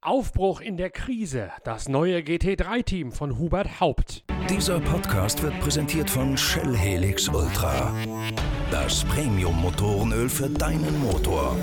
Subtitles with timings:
[0.00, 1.50] Aufbruch in der Krise.
[1.64, 4.24] Das neue GT3-Team von Hubert Haupt.
[4.48, 7.92] Dieser Podcast wird präsentiert von Shell Helix Ultra.
[8.70, 11.56] Das Premium-Motorenöl für deinen Motor.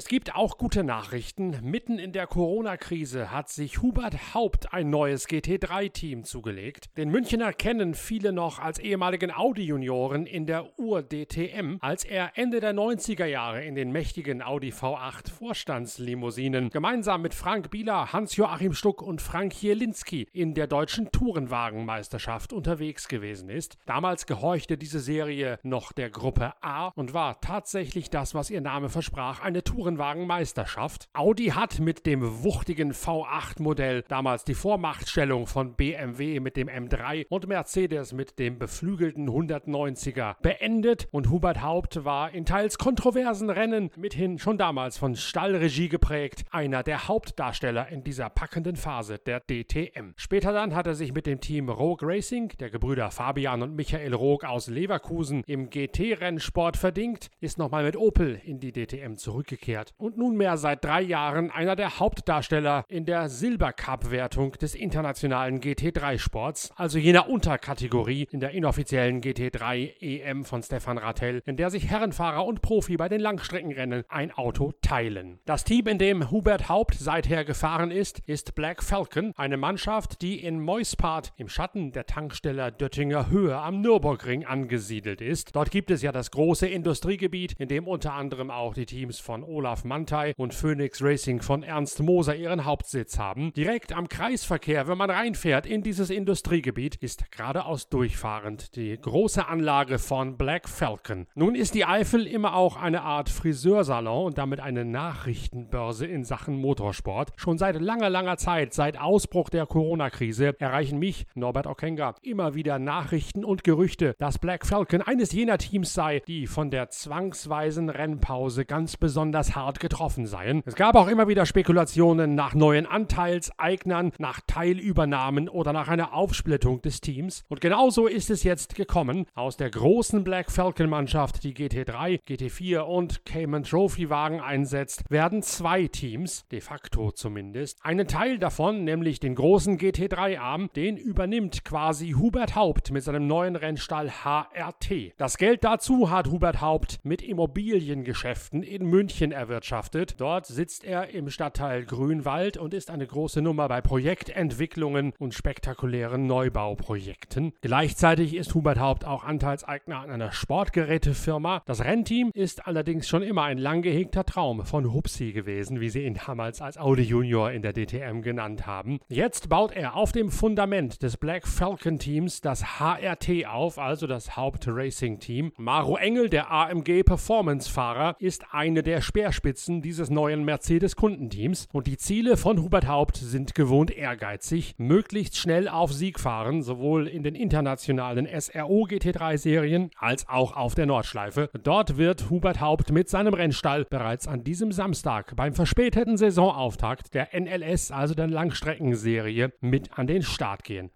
[0.00, 1.58] Es gibt auch gute Nachrichten.
[1.62, 6.88] Mitten in der Corona-Krise hat sich Hubert Haupt ein neues GT3-Team zugelegt.
[6.96, 12.72] Den Münchner kennen viele noch als ehemaligen Audi-Junioren in der Ur-DTM, als er Ende der
[12.72, 19.20] 90er Jahre in den mächtigen Audi V8 Vorstandslimousinen gemeinsam mit Frank Bieler, Hans-Joachim Stuck und
[19.20, 23.76] Frank Jelinski in der deutschen Tourenwagenmeisterschaft unterwegs gewesen ist.
[23.84, 28.88] Damals gehorchte diese Serie noch der Gruppe A und war tatsächlich das, was ihr Name
[28.88, 31.08] versprach, eine Tour Tourenwagenmeisterschaft.
[31.12, 37.48] Audi hat mit dem wuchtigen V8-Modell damals die Vormachtstellung von BMW mit dem M3 und
[37.48, 44.38] Mercedes mit dem beflügelten 190er beendet und Hubert Haupt war in teils kontroversen Rennen mithin
[44.38, 50.12] schon damals von Stallregie geprägt, einer der Hauptdarsteller in dieser packenden Phase der DTM.
[50.16, 54.14] Später dann hat er sich mit dem Team Rogue Racing, der Gebrüder Fabian und Michael
[54.14, 59.94] Rogue aus Leverkusen, im GT-Rennsport verdingt, ist nochmal mit Opel in die DTM zurückgekehrt zurückgekehrt
[59.98, 66.98] und nunmehr seit drei Jahren einer der Hauptdarsteller in der Silbercup-Wertung des internationalen GT3-Sports, also
[66.98, 72.62] jener Unterkategorie in der inoffiziellen GT3 EM von Stefan Rattel, in der sich Herrenfahrer und
[72.62, 75.38] Profi bei den Langstreckenrennen ein Auto teilen.
[75.44, 80.42] Das Team, in dem Hubert Haupt seither gefahren ist, ist Black Falcon, eine Mannschaft, die
[80.42, 85.54] in Moispart im Schatten der Tankstelle Döttinger Höhe am Nürburgring angesiedelt ist.
[85.54, 89.44] Dort gibt es ja das große Industriegebiet, in dem unter anderem auch die Teams von
[89.60, 93.52] Olaf Mantei und Phoenix Racing von Ernst Moser ihren Hauptsitz haben.
[93.52, 99.98] Direkt am Kreisverkehr, wenn man reinfährt in dieses Industriegebiet, ist geradeaus durchfahrend die große Anlage
[99.98, 101.26] von Black Falcon.
[101.34, 106.56] Nun ist die Eifel immer auch eine Art Friseursalon und damit eine Nachrichtenbörse in Sachen
[106.56, 107.32] Motorsport.
[107.36, 112.78] Schon seit langer, langer Zeit, seit Ausbruch der Corona-Krise, erreichen mich, Norbert Okenga, immer wieder
[112.78, 118.64] Nachrichten und Gerüchte, dass Black Falcon eines jener Teams sei, die von der zwangsweisen Rennpause
[118.64, 120.62] ganz besonders hart getroffen seien.
[120.66, 126.82] Es gab auch immer wieder Spekulationen nach neuen Anteilseignern, nach Teilübernahmen oder nach einer Aufsplittung
[126.82, 127.44] des Teams.
[127.48, 129.26] Und genauso ist es jetzt gekommen.
[129.34, 135.42] Aus der großen Black Falcon Mannschaft, die GT3, GT4 und Cayman Trophy Wagen einsetzt, werden
[135.42, 137.78] zwei Teams, de facto zumindest.
[137.82, 143.56] Einen Teil davon, nämlich den großen GT3-Arm, den übernimmt quasi Hubert Haupt mit seinem neuen
[143.56, 145.14] Rennstall HRT.
[145.16, 150.20] Das Geld dazu hat Hubert Haupt mit Immobiliengeschäften in München erwirtschaftet.
[150.20, 156.26] Dort sitzt er im Stadtteil Grünwald und ist eine große Nummer bei Projektentwicklungen und spektakulären
[156.26, 157.54] Neubauprojekten.
[157.62, 161.62] Gleichzeitig ist Hubert Haupt auch Anteilseigner an einer Sportgerätefirma.
[161.64, 166.04] Das Rennteam ist allerdings schon immer ein lang gehegter Traum von Hupsi gewesen, wie sie
[166.04, 169.00] ihn damals als Audi Junior in der DTM genannt haben.
[169.08, 174.36] Jetzt baut er auf dem Fundament des Black Falcon Teams das HRT auf, also das
[174.36, 175.52] Haupt Racing Team.
[175.56, 181.86] Maro Engel, der AMG Performance Fahrer, ist eine der Speer Speerspitzen dieses neuen Mercedes-Kundenteams und
[181.86, 187.22] die Ziele von Hubert Haupt sind gewohnt ehrgeizig, möglichst schnell auf Sieg fahren, sowohl in
[187.22, 191.48] den internationalen SRO GT3-Serien als auch auf der Nordschleife.
[191.62, 197.28] Dort wird Hubert Haupt mit seinem Rennstall bereits an diesem Samstag beim verspäteten Saisonauftakt der
[197.32, 200.90] NLS, also der Langstreckenserie, mit an den Start gehen.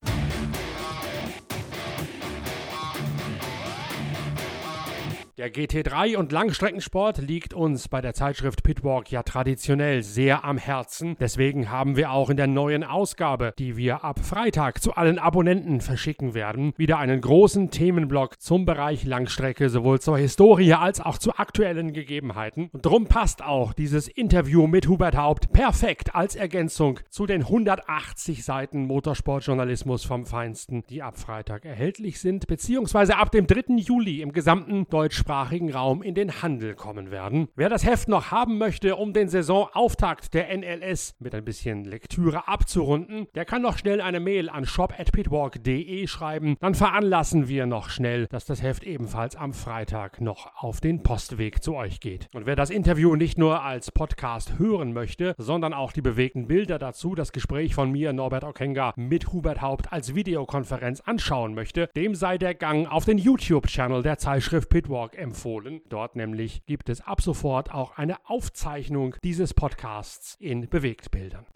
[5.36, 11.16] Der GT3 und Langstreckensport liegt uns bei der Zeitschrift Pitwalk ja traditionell sehr am Herzen.
[11.18, 15.80] Deswegen haben wir auch in der neuen Ausgabe, die wir ab Freitag zu allen Abonnenten
[15.80, 21.34] verschicken werden, wieder einen großen Themenblock zum Bereich Langstrecke, sowohl zur Historie als auch zu
[21.34, 22.70] aktuellen Gegebenheiten.
[22.72, 28.44] Und drum passt auch dieses Interview mit Hubert Haupt perfekt als Ergänzung zu den 180
[28.44, 33.78] Seiten Motorsportjournalismus vom Feinsten, die ab Freitag erhältlich sind, beziehungsweise ab dem 3.
[33.78, 37.48] Juli im gesamten Deutsch deutschsprachigen Raum in den Handel kommen werden.
[37.56, 42.46] Wer das Heft noch haben möchte, um den Saisonauftakt der NLS mit ein bisschen Lektüre
[42.46, 46.56] abzurunden, der kann noch schnell eine Mail an shop@pitwalk.de schreiben.
[46.60, 51.62] Dann veranlassen wir noch schnell, dass das Heft ebenfalls am Freitag noch auf den Postweg
[51.62, 52.28] zu euch geht.
[52.34, 56.78] Und wer das Interview nicht nur als Podcast hören möchte, sondern auch die bewegten Bilder
[56.78, 62.14] dazu, das Gespräch von mir, Norbert Okenga, mit Hubert Haupt als Videokonferenz anschauen möchte, dem
[62.14, 65.80] sei der Gang auf den YouTube-Channel der Zeitschrift Pitwalk empfohlen.
[65.88, 71.46] Dort nämlich gibt es ab sofort auch eine Aufzeichnung dieses Podcasts in Bewegtbildern.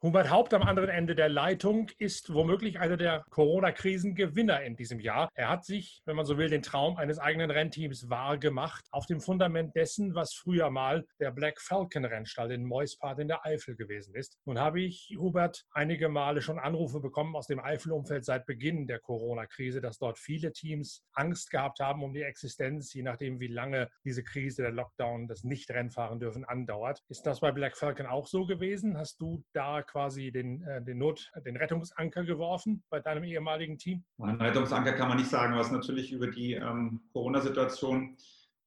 [0.00, 5.28] Hubert Haupt am anderen Ende der Leitung ist womöglich einer der Corona-Krisengewinner in diesem Jahr.
[5.34, 9.06] Er hat sich, wenn man so will, den Traum eines eigenen Rennteams wahr gemacht, auf
[9.06, 13.74] dem Fundament dessen, was früher mal der Black Falcon Rennstall in Meuspart in der Eifel
[13.74, 14.38] gewesen ist.
[14.44, 19.00] Nun habe ich, Hubert, einige Male schon Anrufe bekommen aus dem Eifel-Umfeld seit Beginn der
[19.00, 23.88] Corona-Krise, dass dort viele Teams Angst gehabt haben um die Existenz, je nachdem, wie lange
[24.04, 27.02] diese Krise, der Lockdown, das Nicht-Rennfahren dürfen andauert.
[27.08, 28.96] Ist das bei Black Falcon auch so gewesen?
[28.96, 34.04] Hast du da quasi den, äh, den, Not, den Rettungsanker geworfen bei deinem ehemaligen Team?
[34.18, 38.16] Ein Rettungsanker kann man nicht sagen, was natürlich über die ähm, Corona-Situation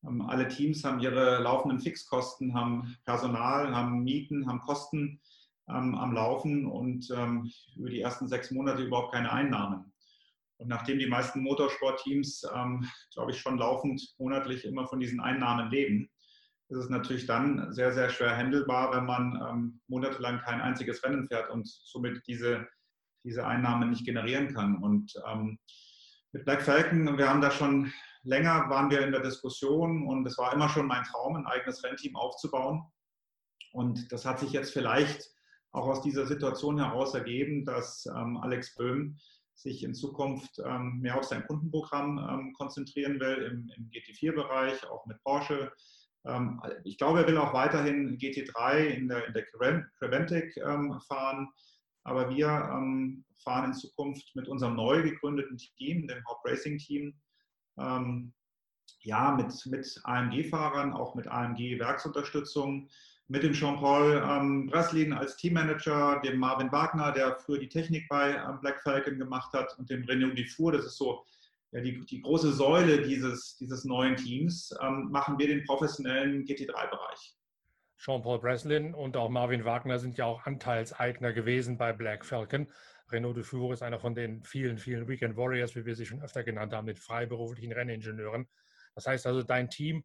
[0.05, 5.21] ähm, alle Teams haben ihre laufenden Fixkosten, haben Personal, haben Mieten, haben Kosten
[5.69, 9.93] ähm, am Laufen und ähm, über die ersten sechs Monate überhaupt keine Einnahmen.
[10.57, 15.71] Und nachdem die meisten Motorsportteams, ähm, glaube ich, schon laufend monatlich immer von diesen Einnahmen
[15.71, 16.09] leben,
[16.71, 21.27] ist es natürlich dann sehr, sehr schwer handelbar, wenn man ähm, monatelang kein einziges Rennen
[21.27, 22.65] fährt und somit diese,
[23.25, 24.81] diese Einnahmen nicht generieren kann.
[24.81, 25.59] Und ähm,
[26.31, 27.91] mit Black Falcon, wir haben da schon
[28.23, 31.83] länger, waren wir in der Diskussion und es war immer schon mein Traum, ein eigenes
[31.83, 32.83] Rennteam aufzubauen.
[33.73, 35.29] Und das hat sich jetzt vielleicht
[35.71, 39.17] auch aus dieser Situation heraus ergeben, dass ähm, Alex Böhm
[39.55, 45.05] sich in Zukunft ähm, mehr auf sein Kundenprogramm ähm, konzentrieren will, im, im GT4-Bereich, auch
[45.05, 45.71] mit Porsche
[46.83, 51.49] ich glaube, er will auch weiterhin GT3 in der, in der Creventic ähm, fahren.
[52.03, 57.13] Aber wir ähm, fahren in Zukunft mit unserem neu gegründeten Team, dem Haupt Racing Team,
[59.03, 62.89] ja, mit, mit AMG-Fahrern, auch mit AMG-Werksunterstützung,
[63.27, 68.35] mit dem Jean-Paul ähm, Breslin als Teammanager, dem Marvin Wagner, der früher die Technik bei
[68.35, 70.73] ähm, Black Falcon gemacht hat, und dem René Dufour.
[70.73, 71.23] Das ist so
[71.71, 77.35] ja, die, die große Säule dieses, dieses neuen Teams, ähm, machen wir den professionellen GT3-Bereich.
[77.97, 82.67] Jean-Paul Breslin und auch Marvin Wagner sind ja auch Anteilseigner gewesen bei Black Falcon.
[83.11, 86.21] Renault de Dufour ist einer von den vielen, vielen Weekend Warriors, wie wir sie schon
[86.21, 88.47] öfter genannt haben, mit freiberuflichen Renningenieuren.
[88.95, 90.03] Das heißt also, dein Team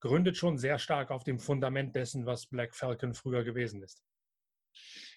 [0.00, 4.02] gründet schon sehr stark auf dem Fundament dessen, was Black Falcon früher gewesen ist.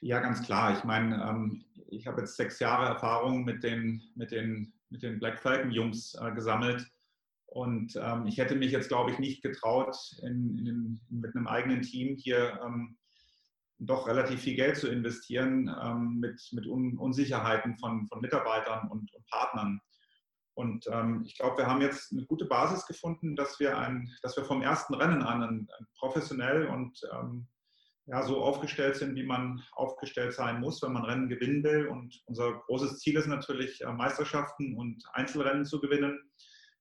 [0.01, 0.77] Ja, ganz klar.
[0.77, 5.19] Ich meine, ähm, ich habe jetzt sechs Jahre Erfahrung mit den, mit den mit den
[5.19, 6.85] Black Falcon Jungs äh, gesammelt.
[7.45, 11.81] Und ähm, ich hätte mich jetzt, glaube ich, nicht getraut, in, in, mit einem eigenen
[11.81, 12.97] Team hier ähm,
[13.79, 19.13] doch relativ viel Geld zu investieren ähm, mit, mit Un Unsicherheiten von, von Mitarbeitern und,
[19.13, 19.79] und Partnern.
[20.55, 24.35] Und ähm, ich glaube, wir haben jetzt eine gute Basis gefunden, dass wir, ein, dass
[24.35, 27.47] wir vom ersten Rennen an ein, ein professionell und ähm,
[28.07, 31.87] ja, so aufgestellt sind, wie man aufgestellt sein muss, wenn man Rennen gewinnen will.
[31.87, 36.17] Und unser großes Ziel ist natürlich, äh, Meisterschaften und Einzelrennen zu gewinnen.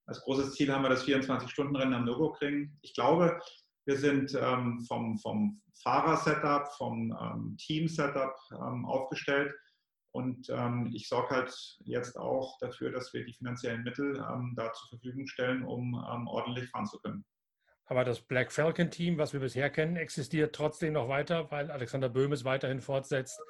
[0.06, 2.78] Als großes Ziel haben wir das 24-Stunden-Rennen am Nürburgring.
[2.82, 3.40] Ich glaube,
[3.86, 9.52] wir sind ähm, vom, vom Fahrer-Setup, vom ähm, Team-Setup ähm, aufgestellt.
[10.12, 14.72] Und ähm, ich sorge halt jetzt auch dafür, dass wir die finanziellen Mittel ähm, da
[14.72, 17.24] zur Verfügung stellen, um ähm, ordentlich fahren zu können.
[17.86, 22.08] Aber das Black Falcon Team, was wir bisher kennen, existiert trotzdem noch weiter, weil Alexander
[22.08, 23.40] Böhm es weiterhin fortsetzt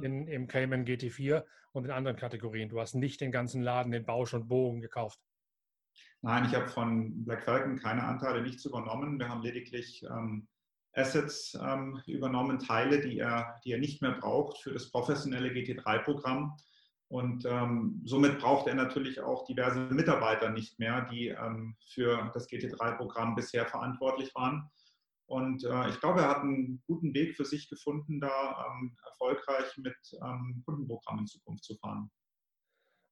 [0.00, 2.68] in, im Cayman GT4 und in anderen Kategorien.
[2.68, 5.20] Du hast nicht den ganzen Laden, den Bausch und Bogen gekauft.
[6.22, 9.18] Nein, ich habe von Black Falcon keine Anteile, nichts übernommen.
[9.18, 10.48] Wir haben lediglich ähm,
[10.94, 16.56] Assets ähm, übernommen, Teile, die er, die er nicht mehr braucht für das professionelle GT3-Programm.
[17.14, 22.48] Und ähm, somit braucht er natürlich auch diverse Mitarbeiter nicht mehr, die ähm, für das
[22.48, 24.68] GT3-Programm bisher verantwortlich waren.
[25.26, 29.76] Und äh, ich glaube, er hat einen guten Weg für sich gefunden, da ähm, erfolgreich
[29.76, 29.94] mit
[30.24, 32.10] ähm, Kundenprogrammen in Zukunft zu fahren.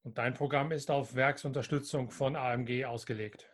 [0.03, 3.49] Und dein Programm ist auf Werksunterstützung von AMG ausgelegt.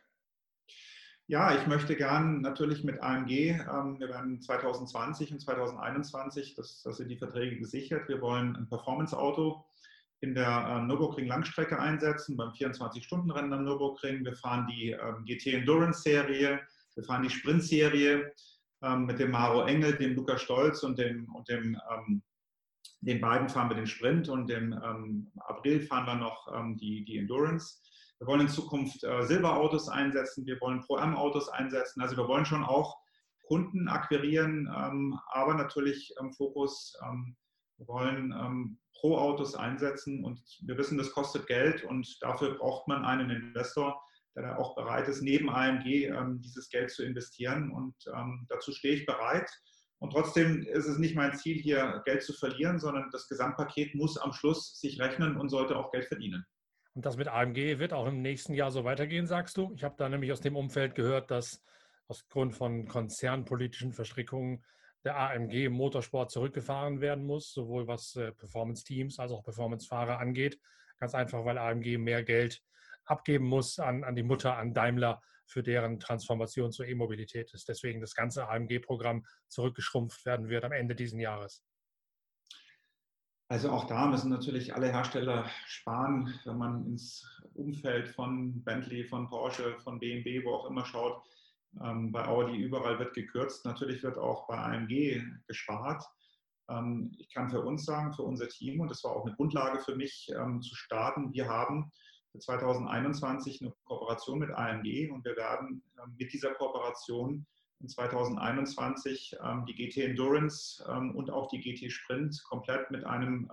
[1.27, 6.97] Ja, ich möchte gern natürlich mit AMG, ähm, wir werden 2020 und 2021, das, das
[6.97, 9.63] sind die Verträge gesichert, wir wollen ein Performance-Auto
[10.21, 14.25] in der äh, Nürburgring-Langstrecke einsetzen, beim 24-Stunden-Rennen am Nürburgring.
[14.25, 16.59] Wir fahren die ähm, GT Endurance-Serie,
[16.95, 18.33] wir fahren die Sprint-Serie
[18.83, 22.21] ähm, mit dem Maro Engel, dem Luca Stolz und dem, und dem ähm,
[23.01, 27.05] den beiden fahren wir den Sprint und im ähm, April fahren wir noch ähm, die,
[27.05, 27.79] die Endurance.
[28.19, 32.01] Wir wollen in Zukunft äh, Silberautos einsetzen, wir wollen Pro-Am-Autos einsetzen.
[32.01, 32.97] Also wir wollen schon auch
[33.47, 36.93] Kunden akquirieren, ähm, aber natürlich im Fokus,
[37.87, 43.29] wollen ähm, Pro-Autos einsetzen und wir wissen, das kostet Geld und dafür braucht man einen
[43.29, 44.01] Investor,
[44.35, 48.95] der auch bereit ist, neben AMG ähm, dieses Geld zu investieren und ähm, dazu stehe
[48.95, 49.49] ich bereit.
[49.99, 54.17] Und trotzdem ist es nicht mein Ziel, hier Geld zu verlieren, sondern das Gesamtpaket muss
[54.17, 56.45] am Schluss sich rechnen und sollte auch Geld verdienen.
[56.93, 59.73] Und das mit AMG wird auch im nächsten Jahr so weitergehen, sagst du?
[59.75, 61.61] Ich habe da nämlich aus dem Umfeld gehört, dass
[62.07, 64.63] aus Grund von konzernpolitischen Verstrickungen
[65.03, 70.59] der AMG Motorsport zurückgefahren werden muss, sowohl was äh, Performance-Teams als auch Performance-Fahrer angeht.
[70.99, 72.61] Ganz einfach, weil AMG mehr Geld
[73.05, 77.67] abgeben muss an, an die Mutter, an Daimler, für deren Transformation zur E-Mobilität ist.
[77.67, 81.63] Deswegen das ganze AMG-Programm zurückgeschrumpft werden wird am Ende dieses Jahres.
[83.51, 89.27] Also auch da müssen natürlich alle Hersteller sparen, wenn man ins Umfeld von Bentley, von
[89.27, 91.23] Porsche, von BMW, wo auch immer schaut.
[91.83, 93.65] Ähm, bei Audi überall wird gekürzt.
[93.65, 96.03] Natürlich wird auch bei AMG gespart.
[96.69, 99.79] Ähm, ich kann für uns sagen, für unser Team, und das war auch eine Grundlage
[99.79, 101.91] für mich ähm, zu starten, wir haben
[102.31, 107.45] für 2021 eine Kooperation mit AMG und wir werden ähm, mit dieser Kooperation
[107.81, 113.49] in 2021 ähm, die GT Endurance ähm, und auch die GT Sprint komplett mit einem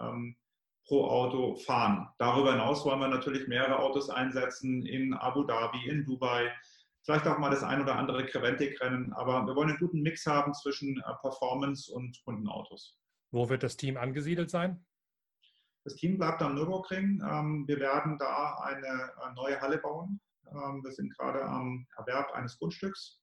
[0.87, 2.09] pro Auto fahren.
[2.19, 6.49] Darüber hinaus wollen wir natürlich mehrere Autos einsetzen in Abu Dhabi, in Dubai,
[7.07, 10.53] vielleicht auch mal das ein oder andere Creventic-Rennen, aber wir wollen einen guten Mix haben
[10.53, 12.99] zwischen äh, Performance und Kundenautos.
[13.31, 14.85] Wo wird das Team angesiedelt sein?
[15.85, 17.23] Das Team bleibt am Nürburgring.
[17.25, 20.21] Ähm, wir werden da eine neue Halle bauen.
[20.51, 23.21] Ähm, wir sind gerade am Erwerb eines Grundstücks,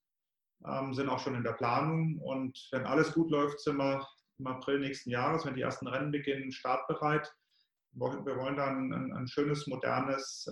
[0.66, 4.08] ähm, sind auch schon in der Planung und wenn alles gut läuft, sind wir
[4.40, 7.32] im April nächsten Jahres, wenn die ersten Rennen beginnen, startbereit.
[7.92, 10.50] Wir wollen dann ein, ein schönes, modernes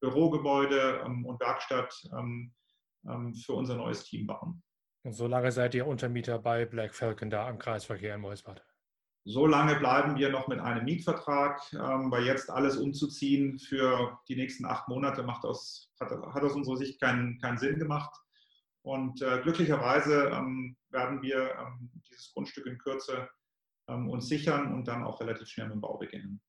[0.00, 1.92] Bürogebäude und Werkstatt
[3.44, 4.62] für unser neues Team bauen.
[5.02, 8.62] Und so lange seid ihr Untermieter bei Black Falcon da am Kreisverkehr in Moisbad?
[9.24, 14.36] So lange bleiben wir noch mit einem Mietvertrag, ähm, weil jetzt alles umzuziehen für die
[14.36, 18.10] nächsten acht Monate macht aus, hat, hat aus unserer Sicht keinen, keinen Sinn gemacht.
[18.82, 23.28] Und äh, glücklicherweise ähm, werden wir ähm, dieses Grundstück in Kürze
[23.88, 26.40] ähm, uns sichern und dann auch relativ schnell mit dem Bau beginnen.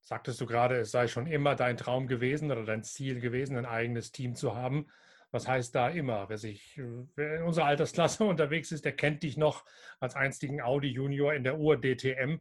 [0.00, 3.66] Sagtest du gerade, es sei schon immer dein Traum gewesen oder dein Ziel gewesen, ein
[3.66, 4.86] eigenes Team zu haben.
[5.30, 6.28] Was heißt da immer?
[6.28, 6.80] Wer, sich,
[7.14, 9.64] wer in unserer Altersklasse unterwegs ist, der kennt dich noch
[10.00, 12.40] als einstigen Audi Junior in der Ur-DTM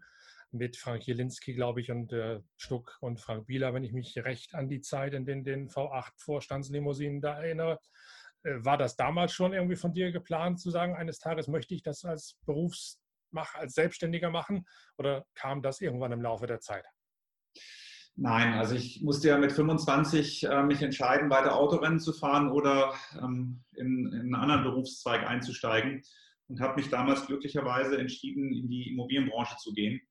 [0.51, 4.55] mit Frank Jelinski, glaube ich, und äh, Stuck und Frank Bieler, wenn ich mich recht
[4.55, 7.79] an die Zeit in den, den V8-Vorstandslimousinen da erinnere.
[8.43, 11.83] Äh, war das damals schon irgendwie von dir geplant, zu sagen, eines Tages möchte ich
[11.83, 14.65] das als Berufsmach, als Selbstständiger machen?
[14.97, 16.85] Oder kam das irgendwann im Laufe der Zeit?
[18.21, 22.93] Nein, also ich musste ja mit 25 äh, mich entscheiden, weiter Autorennen zu fahren oder
[23.17, 26.03] ähm, in, in, einen anderen Berufszweig einzusteigen
[26.49, 30.01] und habe mich damals glücklicherweise entschieden, in die Immobilienbranche zu gehen.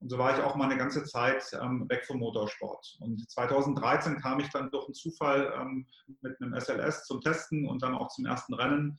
[0.00, 2.96] Und so war ich auch mal eine ganze Zeit ähm, weg vom Motorsport.
[3.00, 5.86] Und 2013 kam ich dann durch einen Zufall ähm,
[6.22, 8.98] mit einem SLS zum Testen und dann auch zum ersten Rennen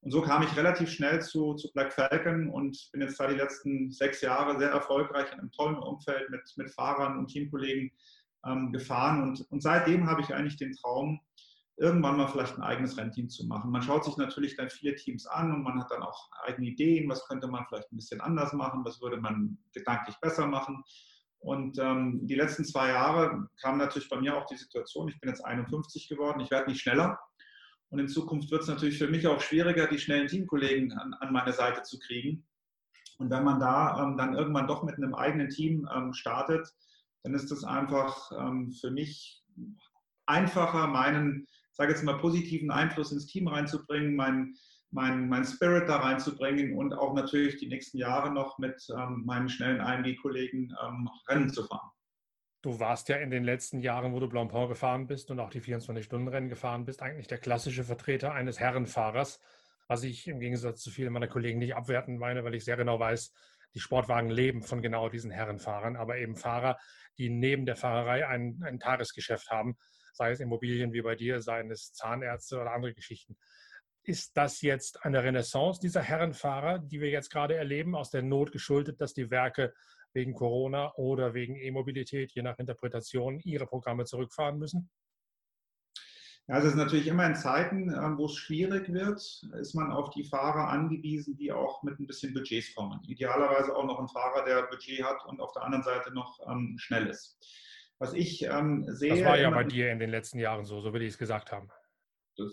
[0.00, 3.34] und so kam ich relativ schnell zu, zu Black Falcon und bin jetzt da die
[3.34, 7.90] letzten sechs Jahre sehr erfolgreich in einem tollen Umfeld mit, mit Fahrern und Teamkollegen
[8.46, 9.22] ähm, gefahren.
[9.22, 11.20] Und, und seitdem habe ich eigentlich den Traum,
[11.78, 13.70] irgendwann mal vielleicht ein eigenes Rennteam zu machen.
[13.70, 17.08] Man schaut sich natürlich dann viele Teams an und man hat dann auch eigene Ideen,
[17.08, 20.82] was könnte man vielleicht ein bisschen anders machen, was würde man gedanklich besser machen.
[21.38, 25.30] Und ähm, die letzten zwei Jahre kam natürlich bei mir auch die Situation, ich bin
[25.30, 27.18] jetzt 51 geworden, ich werde nicht schneller.
[27.90, 31.32] Und in Zukunft wird es natürlich für mich auch schwieriger, die schnellen Teamkollegen an, an
[31.32, 32.46] meine Seite zu kriegen.
[33.18, 36.68] Und wenn man da ähm, dann irgendwann doch mit einem eigenen Team ähm, startet,
[37.22, 39.42] dann ist es einfach ähm, für mich
[40.26, 44.54] einfacher, meinen, sage jetzt mal, positiven Einfluss ins Team reinzubringen, meinen
[44.90, 49.48] mein, mein Spirit da reinzubringen und auch natürlich die nächsten Jahre noch mit ähm, meinen
[49.48, 51.90] schnellen IMD-Kollegen ähm, Rennen zu fahren.
[52.60, 55.60] Du warst ja in den letzten Jahren, wo du Blancpain gefahren bist und auch die
[55.60, 59.40] 24-Stunden-Rennen gefahren bist, eigentlich der klassische Vertreter eines Herrenfahrers,
[59.86, 62.98] was ich im Gegensatz zu vielen meiner Kollegen nicht abwerten meine, weil ich sehr genau
[62.98, 63.32] weiß,
[63.74, 66.78] die Sportwagen leben von genau diesen Herrenfahrern, aber eben Fahrer,
[67.16, 69.76] die neben der Fahrerei ein, ein Tagesgeschäft haben,
[70.12, 73.36] sei es Immobilien wie bei dir, seien es Zahnärzte oder andere Geschichten.
[74.02, 78.50] Ist das jetzt eine Renaissance dieser Herrenfahrer, die wir jetzt gerade erleben, aus der Not
[78.50, 79.74] geschuldet, dass die Werke
[80.18, 84.90] wegen Corona oder wegen E-Mobilität, je nach Interpretation, ihre Programme zurückfahren müssen?
[86.48, 89.20] Ja, also es ist natürlich immer in Zeiten, ähm, wo es schwierig wird,
[89.60, 93.00] ist man auf die Fahrer angewiesen, die auch mit ein bisschen Budgets kommen.
[93.06, 96.74] Idealerweise auch noch ein Fahrer, der Budget hat und auf der anderen Seite noch ähm,
[96.78, 97.38] schnell ist.
[98.00, 99.10] Was ich ähm, sehe.
[99.10, 101.52] Das war ja bei dir in den letzten Jahren so, so will ich es gesagt
[101.52, 101.70] haben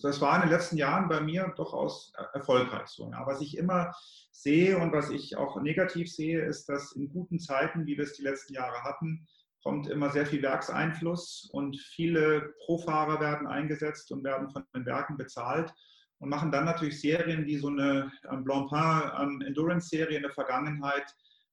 [0.02, 3.10] das war in den letzten Jahren bei mir durchaus erfolgreich so.
[3.12, 3.26] Ja.
[3.26, 3.94] Was ich immer
[4.32, 8.14] sehe und was ich auch negativ sehe, ist, dass in guten Zeiten, wie wir es
[8.14, 9.28] die letzten Jahre hatten,
[9.64, 15.18] kommt immer sehr viel Werkseinfluss und viele Profahrer werden eingesetzt und werden von den Werken
[15.18, 15.74] bezahlt
[16.20, 21.06] und machen dann natürlich Serien wie so eine ähm, Blancpain ähm, Endurance-Serie in der Vergangenheit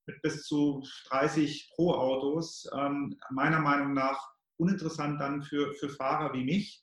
[0.07, 6.45] mit bis zu 30 Pro-Autos, ähm, meiner Meinung nach uninteressant dann für, für Fahrer wie
[6.45, 6.82] mich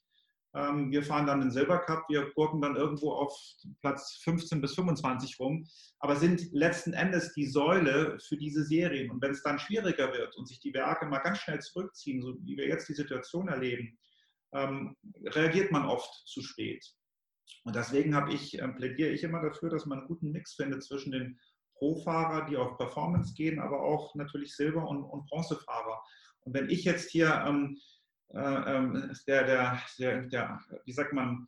[0.54, 3.38] wir fahren dann den Silber Cup, wir gurken dann irgendwo auf
[3.82, 5.68] Platz 15 bis 25 rum,
[6.00, 9.12] aber sind letzten Endes die Säule für diese Serien.
[9.12, 12.36] Und wenn es dann schwieriger wird und sich die Werke mal ganz schnell zurückziehen, so
[12.44, 14.00] wie wir jetzt die Situation erleben,
[14.54, 16.84] ähm, reagiert man oft zu spät.
[17.64, 21.12] Und deswegen ich, äh, plädiere ich immer dafür, dass man einen guten Mix findet zwischen
[21.12, 21.40] den
[21.76, 26.02] Pro-Fahrer, die auf Performance gehen, aber auch natürlich Silber- und, und Bronzefahrer.
[26.42, 27.80] Und wenn ich jetzt hier ähm, äh, ähm,
[28.32, 31.48] der, der, der, der, wie sagt man,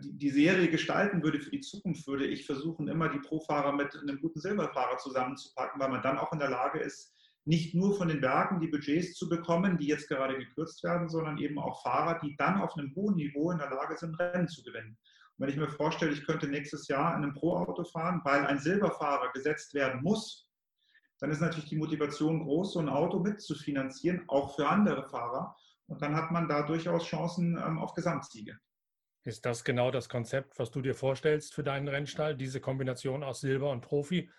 [0.00, 4.20] die Serie gestalten würde für die Zukunft, würde ich versuchen, immer die Pro-Fahrer mit einem
[4.20, 7.12] guten Silberfahrer zusammenzupacken, weil man dann auch in der Lage ist,
[7.46, 11.38] nicht nur von den Werken die Budgets zu bekommen, die jetzt gerade gekürzt werden, sondern
[11.38, 14.62] eben auch Fahrer, die dann auf einem hohen Niveau in der Lage sind, Rennen zu
[14.64, 14.98] gewinnen.
[15.36, 18.58] Und wenn ich mir vorstelle, ich könnte nächstes Jahr in einem Pro-Auto fahren, weil ein
[18.58, 20.48] Silberfahrer gesetzt werden muss,
[21.20, 25.56] dann ist natürlich die Motivation groß, so ein Auto mitzufinanzieren, auch für andere Fahrer.
[25.88, 28.58] Und dann hat man da durchaus Chancen ähm, auf Gesamtsiege.
[29.24, 33.40] Ist das genau das Konzept, was du dir vorstellst für deinen Rennstall, diese Kombination aus
[33.40, 34.30] Silber und Profi,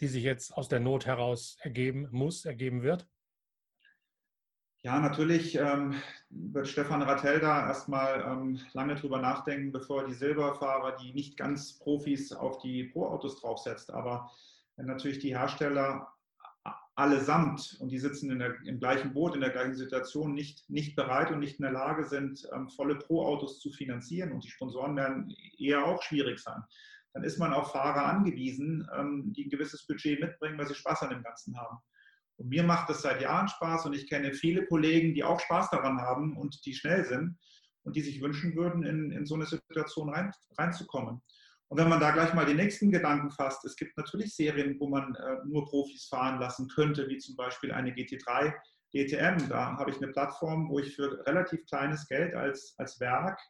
[0.00, 3.06] die sich jetzt aus der Not heraus ergeben muss, ergeben wird?
[4.84, 5.94] Ja, natürlich ähm,
[6.28, 11.36] wird Stefan Rattel da erstmal ähm, lange drüber nachdenken, bevor er die Silberfahrer, die nicht
[11.36, 13.92] ganz Profis, auf die Pro-Autos draufsetzt.
[13.92, 14.32] Aber
[14.76, 16.12] wenn natürlich die Hersteller
[16.94, 21.30] allesamt, und die sitzen der, im gleichen Boot, in der gleichen Situation, nicht, nicht bereit
[21.30, 25.34] und nicht in der Lage sind, ähm, volle Pro-Autos zu finanzieren und die Sponsoren werden
[25.58, 26.62] eher auch schwierig sein,
[27.14, 31.02] dann ist man auf Fahrer angewiesen, ähm, die ein gewisses Budget mitbringen, weil sie Spaß
[31.02, 31.78] an dem Ganzen haben.
[32.36, 35.70] Und mir macht das seit Jahren Spaß und ich kenne viele Kollegen, die auch Spaß
[35.70, 37.38] daran haben und die schnell sind
[37.84, 41.22] und die sich wünschen würden, in, in so eine Situation rein, reinzukommen.
[41.72, 44.90] Und wenn man da gleich mal den nächsten Gedanken fasst, es gibt natürlich Serien, wo
[44.90, 48.52] man äh, nur Profis fahren lassen könnte, wie zum Beispiel eine GT3
[48.94, 49.48] DTM.
[49.48, 53.40] Da habe ich eine Plattform, wo ich für relativ kleines Geld als, als Werk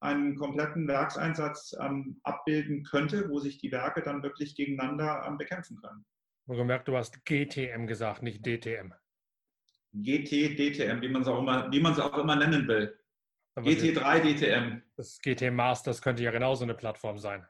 [0.00, 5.76] einen kompletten Werkseinsatz ähm, abbilden könnte, wo sich die Werke dann wirklich gegeneinander ähm, bekämpfen
[5.82, 6.06] können.
[6.46, 8.94] Wohlgemerkt, du hast GTM gesagt, nicht DTM.
[9.92, 12.98] GT, DTM, wie man es auch immer, wie man es auch immer nennen will.
[13.54, 14.82] Aber GT3 DTM.
[14.96, 17.46] Das GT Masters könnte ja genauso eine Plattform sein.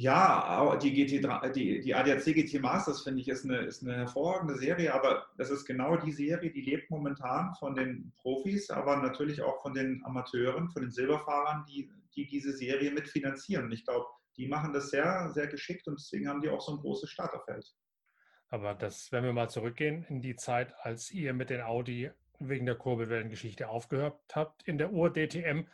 [0.00, 4.56] Ja, die, GT3, die, die ADAC GT Masters finde ich ist eine, ist eine hervorragende
[4.56, 9.42] Serie, aber das ist genau die Serie, die lebt momentan von den Profis, aber natürlich
[9.42, 13.70] auch von den Amateuren, von den Silberfahrern, die, die diese Serie mitfinanzieren.
[13.72, 14.06] Ich glaube,
[14.38, 17.70] die machen das sehr, sehr geschickt und deswegen haben die auch so ein großes Starterfeld.
[18.48, 22.64] Aber das, wenn wir mal zurückgehen in die Zeit, als ihr mit den Audi wegen
[22.64, 25.66] der Kurbelwellengeschichte aufgehört habt in der Ur-DTM,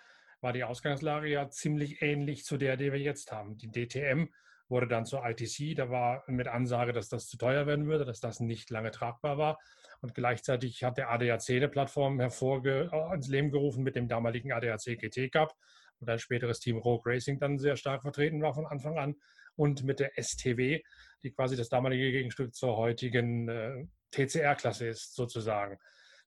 [0.47, 3.59] war die Ausgangslage ja ziemlich ähnlich zu der, die wir jetzt haben.
[3.59, 4.29] Die DTM
[4.69, 8.21] wurde dann zur ITC, da war mit Ansage, dass das zu teuer werden würde, dass
[8.21, 9.59] das nicht lange tragbar war.
[10.03, 14.53] Und gleichzeitig hat der ADAC eine Plattform hervorge äh, ins Leben gerufen mit dem damaligen
[14.53, 15.53] ADAC GT Cup,
[15.99, 19.17] und ein späteres Team Rogue Racing dann sehr stark vertreten war von Anfang an.
[19.57, 20.81] Und mit der STW,
[21.25, 25.77] die quasi das damalige Gegenstück zur heutigen äh, TCR-Klasse ist, sozusagen.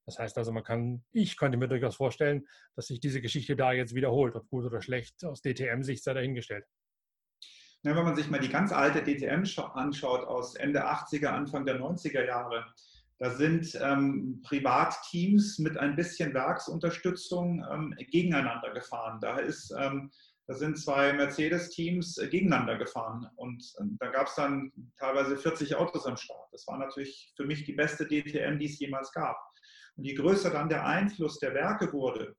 [0.05, 3.71] Das heißt also, man kann, ich könnte mir durchaus vorstellen, dass sich diese Geschichte da
[3.73, 6.65] jetzt wiederholt, ob gut oder schlecht, aus DTM-Sicht sei dahingestellt.
[7.83, 11.79] Ja, wenn man sich mal die ganz alte DTM anschaut aus Ende 80er, Anfang der
[11.79, 12.65] 90er Jahre,
[13.19, 19.19] da sind ähm, Privatteams mit ein bisschen Werksunterstützung ähm, gegeneinander gefahren.
[19.21, 20.09] Da, ist, ähm,
[20.47, 25.75] da sind zwei Mercedes-Teams äh, gegeneinander gefahren und ähm, da gab es dann teilweise 40
[25.75, 26.47] Autos am Start.
[26.53, 29.37] Das war natürlich für mich die beste DTM, die es jemals gab.
[29.99, 32.33] Und je größer dann der Einfluss der Werke wurde,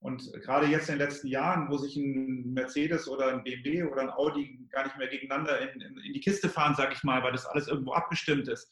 [0.00, 4.02] und gerade jetzt in den letzten Jahren, wo sich ein Mercedes oder ein BMW oder
[4.02, 7.22] ein Audi gar nicht mehr gegeneinander in, in, in die Kiste fahren, sage ich mal,
[7.22, 8.70] weil das alles irgendwo abgestimmt ist,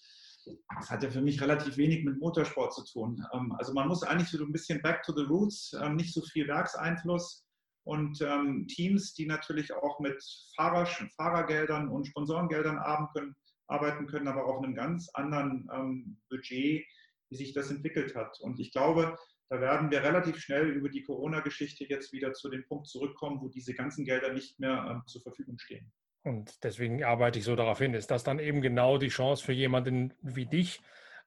[0.77, 3.27] das hat ja für mich relativ wenig mit Motorsport zu tun.
[3.33, 6.21] Ähm, also man muss eigentlich so ein bisschen back to the roots, ähm, nicht so
[6.21, 7.47] viel Werkseinfluss
[7.85, 10.23] und ähm, Teams, die natürlich auch mit
[10.55, 16.85] Fahrer, Fahrergeldern und Sponsorengeldern arbeiten können, aber auf einem ganz anderen Budget,
[17.35, 18.39] wie sich das entwickelt hat.
[18.41, 19.17] Und ich glaube,
[19.51, 23.49] da werden wir relativ schnell über die Corona-Geschichte jetzt wieder zu dem Punkt zurückkommen, wo
[23.49, 25.93] diese ganzen Gelder nicht mehr zur Verfügung stehen.
[26.23, 27.93] Und deswegen arbeite ich so darauf hin.
[27.93, 30.81] Ist das dann eben genau die Chance für jemanden wie dich,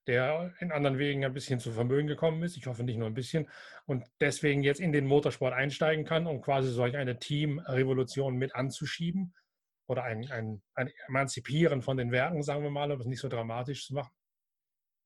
[0.08, 3.14] der in anderen Wegen ein bisschen zu Vermögen gekommen ist, ich hoffe nicht nur ein
[3.14, 3.50] bisschen,
[3.86, 9.36] und deswegen jetzt in den Motorsport einsteigen kann, um quasi solch eine Teamrevolution mit anzuschieben
[9.86, 13.28] oder ein, ein, ein Emanzipieren von den Werken, sagen wir mal, um es nicht so
[13.28, 14.12] dramatisch zu machen?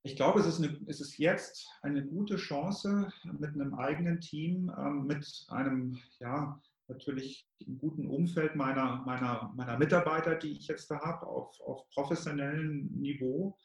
[0.03, 4.71] Ich glaube, es ist, eine, es ist jetzt eine gute Chance, mit einem eigenen Team,
[4.75, 7.47] ähm, mit einem ja, natürlich
[7.79, 13.55] guten Umfeld meiner, meiner, meiner Mitarbeiter, die ich jetzt da habe, auf, auf professionellem Niveau,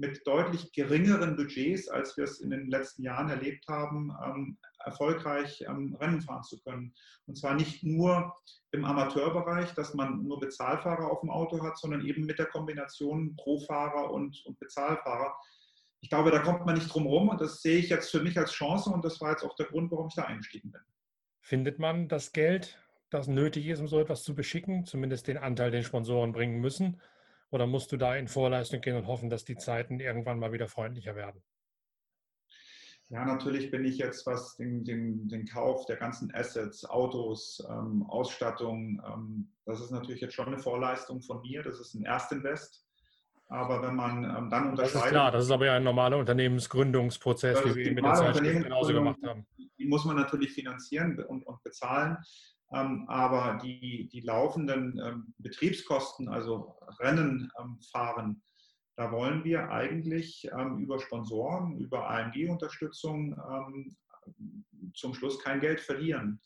[0.00, 5.62] mit deutlich geringeren Budgets, als wir es in den letzten Jahren erlebt haben, ähm, erfolgreich
[5.68, 6.94] ähm, Rennen fahren zu können.
[7.26, 8.34] Und zwar nicht nur
[8.72, 13.36] im Amateurbereich, dass man nur Bezahlfahrer auf dem Auto hat, sondern eben mit der Kombination
[13.36, 15.34] Profahrer und, und Bezahlfahrer.
[16.00, 18.38] Ich glaube, da kommt man nicht drum herum und das sehe ich jetzt für mich
[18.38, 20.80] als Chance und das war jetzt auch der Grund, warum ich da eingestiegen bin.
[21.40, 22.78] Findet man das Geld,
[23.10, 27.00] das nötig ist, um so etwas zu beschicken, zumindest den Anteil, den Sponsoren bringen müssen?
[27.50, 30.68] Oder musst du da in Vorleistung gehen und hoffen, dass die Zeiten irgendwann mal wieder
[30.68, 31.42] freundlicher werden?
[33.08, 38.06] Ja, natürlich bin ich jetzt, was den, den, den Kauf der ganzen Assets, Autos, ähm,
[38.08, 41.64] Ausstattung, ähm, das ist natürlich jetzt schon eine Vorleistung von mir.
[41.64, 42.86] Das ist ein Erstinvest.
[43.50, 44.94] Aber wenn man ähm, dann unterscheidet.
[44.94, 48.62] Das ist klar, das ist aber ja ein normaler Unternehmensgründungsprozess, wie wir mit der Zeitschrift
[48.62, 49.44] genauso gemacht haben.
[49.76, 52.16] Die muss man natürlich finanzieren und, und bezahlen.
[52.72, 58.40] Ähm, aber die, die laufenden ähm, Betriebskosten, also Rennen ähm, fahren,
[58.96, 63.34] da wollen wir eigentlich über Sponsoren, über AMG-Unterstützung
[64.92, 66.38] zum Schluss kein Geld verlieren.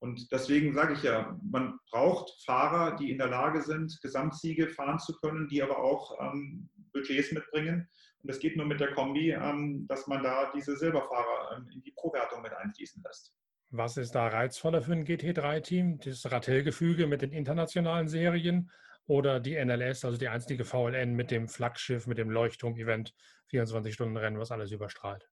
[0.00, 4.98] Und deswegen sage ich ja, man braucht Fahrer, die in der Lage sind, Gesamtsiege fahren
[4.98, 7.88] zu können, die aber auch ähm, Budgets mitbringen.
[8.22, 11.82] Und das geht nur mit der Kombi, ähm, dass man da diese Silberfahrer ähm, in
[11.82, 13.34] die Pro-Wertung mit einfließen lässt.
[13.70, 15.98] Was ist da reizvoller für ein GT3-Team?
[16.00, 18.70] Das Ratell-Gefüge mit den internationalen Serien
[19.06, 23.14] oder die NLS, also die einzige VLN mit dem Flaggschiff, mit dem Leuchtturm-Event,
[23.50, 25.28] 24-Stunden-Rennen, was alles überstrahlt?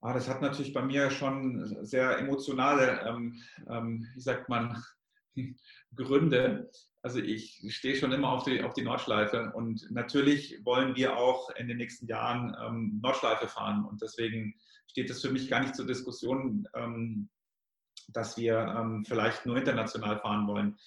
[0.00, 4.80] Ah, das hat natürlich bei mir schon sehr emotionale, ähm, ähm, wie sagt man,
[5.94, 6.70] Gründe.
[7.02, 11.50] Also ich stehe schon immer auf die, auf die Nordschleife und natürlich wollen wir auch
[11.50, 14.54] in den nächsten Jahren ähm, Nordschleife fahren und deswegen
[14.86, 17.28] steht es für mich gar nicht zur Diskussion, ähm,
[18.08, 20.78] dass wir ähm, vielleicht nur international fahren wollen.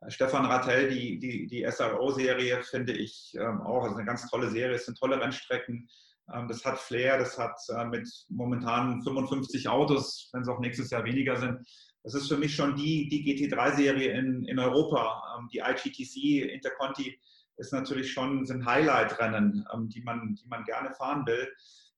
[0.00, 4.50] Äh, Stefan Rattel, die, die, die SRO-Serie finde ich ähm, auch, also eine ganz tolle
[4.50, 5.88] Serie, es sind tolle Rennstrecken.
[6.32, 10.90] Ähm, das hat Flair, das hat äh, mit momentan 55 Autos, wenn es auch nächstes
[10.90, 11.58] Jahr weniger sind.
[12.02, 15.22] Das ist für mich schon die, die GT3-Serie in, in Europa.
[15.38, 17.18] Ähm, die IGTC Interconti
[17.56, 21.48] ist natürlich schon sind Highlight-Rennen, ähm, die, man, die man gerne fahren will.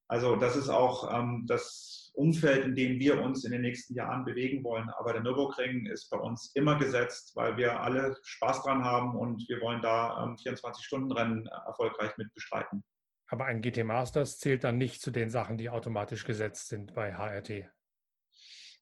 [0.09, 1.11] Also das ist auch
[1.47, 4.89] das Umfeld, in dem wir uns in den nächsten Jahren bewegen wollen.
[4.91, 9.45] Aber der Nürburgring ist bei uns immer gesetzt, weil wir alle Spaß dran haben und
[9.49, 12.85] wir wollen da ähm, 24-Stunden-Rennen erfolgreich mit bestreiten.
[13.29, 17.15] Aber ein GT Masters zählt dann nicht zu den Sachen, die automatisch gesetzt sind bei
[17.15, 17.69] HRT.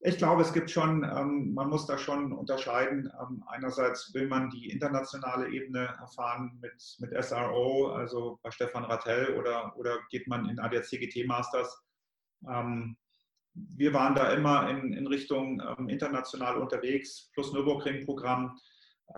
[0.01, 3.11] Ich glaube, es gibt schon, ähm, man muss da schon unterscheiden.
[3.19, 9.35] Ähm, einerseits will man die internationale Ebene erfahren mit, mit SRO, also bei Stefan Rattel,
[9.35, 11.83] oder, oder geht man in ADAC GT Masters.
[12.47, 12.97] Ähm,
[13.55, 18.59] wir waren da immer in, in Richtung international unterwegs, plus Nürburgring-Programm.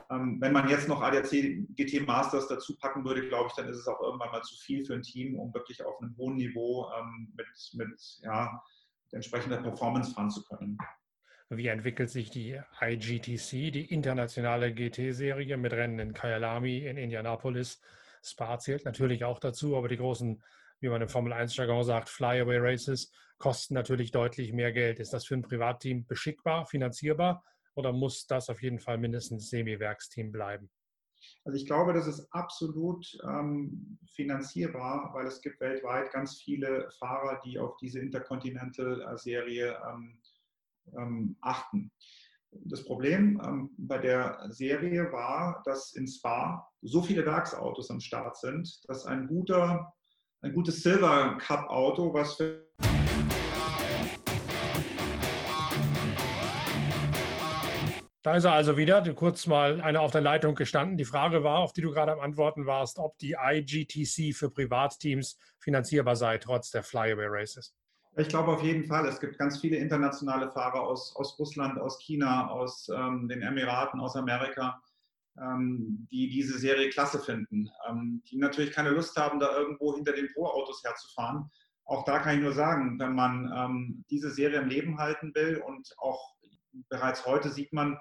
[0.09, 3.77] Ähm, wenn man jetzt noch ADAC GT Masters dazu packen würde, glaube ich, dann ist
[3.77, 6.89] es auch irgendwann mal zu viel für ein Team, um wirklich auf einem hohen Niveau
[6.97, 8.61] ähm, mit, mit ja,
[9.11, 10.77] entsprechender Performance fahren zu können.
[11.49, 17.79] Wie entwickelt sich die IGTC, die internationale GT-Serie mit Rennen in Kyalami, in Indianapolis?
[18.21, 20.43] Spa zählt natürlich auch dazu, aber die großen,
[20.81, 24.99] wie man im Formel-1-Jargon sagt, Flyaway Races kosten natürlich deutlich mehr Geld.
[24.99, 27.43] Ist das für ein Privatteam beschickbar, finanzierbar
[27.77, 30.69] oder muss das auf jeden Fall mindestens Semi-Werksteam bleiben?
[31.43, 37.39] Also ich glaube, das ist absolut ähm, finanzierbar, weil es gibt weltweit ganz viele Fahrer,
[37.45, 40.21] die auf diese Intercontinental-Serie ähm,
[40.97, 41.91] ähm, achten.
[42.51, 48.37] Das Problem ähm, bei der Serie war, dass in Spa so viele Werksautos am Start
[48.37, 49.93] sind, dass ein guter,
[50.41, 52.66] ein gutes Silver Cup Auto, was für
[58.27, 60.97] Da ist er also wieder, kurz mal einer auf der Leitung gestanden.
[60.97, 65.39] Die Frage war, auf die du gerade am Antworten warst, ob die IGTC für Privatteams
[65.59, 67.73] finanzierbar sei, trotz der Flyaway Races.
[68.17, 69.07] Ich glaube auf jeden Fall.
[69.07, 74.01] Es gibt ganz viele internationale Fahrer aus, aus Russland, aus China, aus ähm, den Emiraten,
[74.01, 74.83] aus Amerika,
[75.41, 80.11] ähm, die diese Serie klasse finden, ähm, die natürlich keine Lust haben, da irgendwo hinter
[80.11, 81.49] den Pro-Autos herzufahren.
[81.85, 85.63] Auch da kann ich nur sagen, wenn man ähm, diese Serie im Leben halten will
[85.65, 86.35] und auch
[86.89, 87.97] bereits heute sieht man,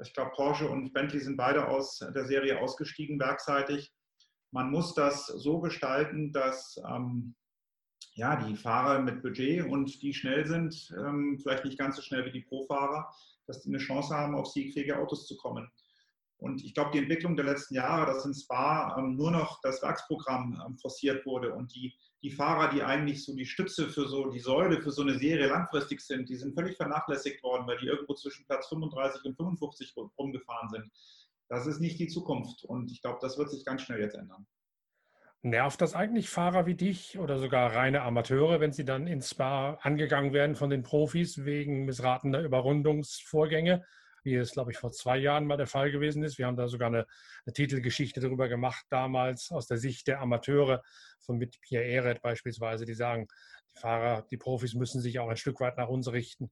[0.00, 3.92] ich glaube, Porsche und Bentley sind beide aus der Serie ausgestiegen werkseitig.
[4.50, 7.34] Man muss das so gestalten, dass ähm,
[8.14, 12.24] ja, die Fahrer mit Budget und die schnell sind, ähm, vielleicht nicht ganz so schnell
[12.24, 13.08] wie die Pro-Fahrer,
[13.46, 15.70] dass die eine Chance haben, auf siegfähige Autos zu kommen.
[16.38, 19.82] Und ich glaube, die Entwicklung der letzten Jahre, dass in Spa ähm, nur noch das
[19.82, 24.30] Werksprogramm ähm, forciert wurde und die, die Fahrer, die eigentlich so die Stütze für so
[24.30, 27.86] die Säule für so eine Serie langfristig sind, die sind völlig vernachlässigt worden, weil die
[27.86, 30.90] irgendwo zwischen Platz 35 und 55 rumgefahren sind.
[31.48, 34.46] Das ist nicht die Zukunft und ich glaube, das wird sich ganz schnell jetzt ändern.
[35.42, 39.74] Nervt das eigentlich Fahrer wie dich oder sogar reine Amateure, wenn sie dann ins Spa
[39.82, 43.84] angegangen werden von den Profis wegen missratener Überrundungsvorgänge,
[44.24, 46.38] wie es, glaube ich, vor zwei Jahren mal der Fall gewesen ist?
[46.38, 47.06] Wir haben da sogar eine,
[47.46, 50.82] eine Titelgeschichte darüber gemacht, damals aus der Sicht der Amateure
[51.20, 53.28] von mit Pierre Eret beispielsweise, die sagen,
[53.74, 56.50] die Fahrer, die Profis müssen sich auch ein Stück weit nach uns richten.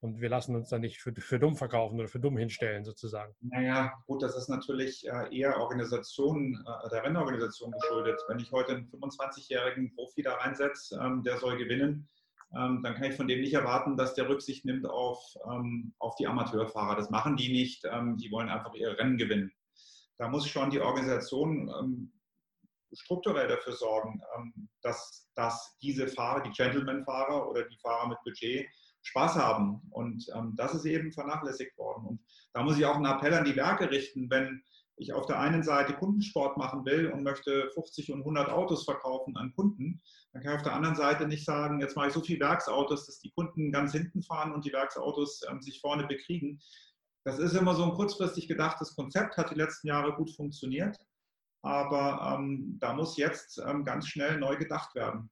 [0.00, 3.34] Und wir lassen uns dann nicht für, für dumm verkaufen oder für dumm hinstellen, sozusagen.
[3.40, 8.20] Naja, gut, das ist natürlich äh, eher Organisation, äh, der Rennorganisation geschuldet.
[8.28, 12.06] Wenn ich heute einen 25-jährigen Profi da reinsetze, ähm, der soll gewinnen,
[12.54, 16.26] dann kann ich von dem nicht erwarten, dass der Rücksicht nimmt auf, ähm, auf die
[16.26, 16.96] Amateurfahrer.
[16.96, 17.84] Das machen die nicht.
[17.84, 19.52] Die wollen einfach ihre Rennen gewinnen.
[20.18, 22.10] Da muss schon die Organisation
[22.92, 24.22] strukturell dafür sorgen,
[24.82, 28.68] dass, dass diese Fahrer, die Gentleman-Fahrer oder die Fahrer mit Budget,
[29.04, 29.82] Spaß haben.
[29.90, 32.06] Und ähm, das ist eben vernachlässigt worden.
[32.06, 32.20] Und
[32.52, 34.62] da muss ich auch einen Appell an die Werke richten, wenn
[34.96, 39.36] ich auf der einen Seite Kundensport machen will und möchte 50 und 100 Autos verkaufen
[39.36, 40.00] an Kunden,
[40.32, 43.06] dann kann ich auf der anderen Seite nicht sagen, jetzt mache ich so viele Werksautos,
[43.06, 46.60] dass die Kunden ganz hinten fahren und die Werksautos ähm, sich vorne bekriegen.
[47.24, 50.98] Das ist immer so ein kurzfristig gedachtes Konzept, hat die letzten Jahre gut funktioniert,
[51.62, 55.30] aber ähm, da muss jetzt ähm, ganz schnell neu gedacht werden.